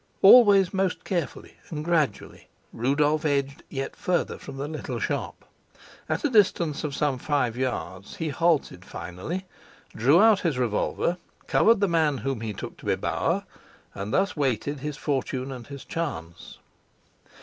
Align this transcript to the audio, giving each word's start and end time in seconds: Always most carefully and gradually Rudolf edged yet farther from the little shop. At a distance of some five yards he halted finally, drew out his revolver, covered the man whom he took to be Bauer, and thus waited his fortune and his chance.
Always 0.23 0.73
most 0.73 1.03
carefully 1.03 1.53
and 1.69 1.85
gradually 1.85 2.47
Rudolf 2.73 3.23
edged 3.23 3.61
yet 3.69 3.95
farther 3.95 4.39
from 4.39 4.57
the 4.57 4.67
little 4.67 4.97
shop. 4.97 5.45
At 6.09 6.23
a 6.23 6.29
distance 6.31 6.83
of 6.83 6.95
some 6.95 7.19
five 7.19 7.55
yards 7.55 8.15
he 8.15 8.29
halted 8.29 8.83
finally, 8.83 9.45
drew 9.95 10.19
out 10.19 10.39
his 10.39 10.57
revolver, 10.57 11.17
covered 11.45 11.81
the 11.81 11.87
man 11.87 12.17
whom 12.17 12.41
he 12.41 12.51
took 12.51 12.77
to 12.77 12.87
be 12.87 12.95
Bauer, 12.95 13.43
and 13.93 14.11
thus 14.11 14.35
waited 14.35 14.79
his 14.79 14.97
fortune 14.97 15.51
and 15.51 15.67
his 15.67 15.85
chance. 15.85 16.57